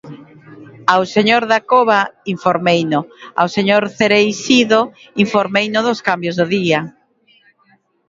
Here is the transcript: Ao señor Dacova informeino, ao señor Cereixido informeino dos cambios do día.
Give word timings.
Ao 0.93 1.03
señor 1.15 1.43
Dacova 1.51 2.01
informeino, 2.35 2.99
ao 3.39 3.47
señor 3.57 3.83
Cereixido 3.97 4.79
informeino 5.23 5.79
dos 5.87 5.99
cambios 6.07 6.35
do 6.39 6.45
día. 6.55 6.79